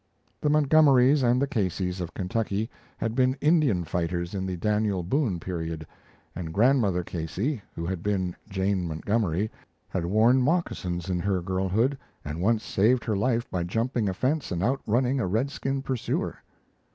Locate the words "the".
0.41-0.49, 1.39-1.45, 4.47-4.57